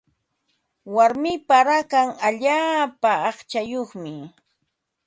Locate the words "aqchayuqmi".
3.29-4.13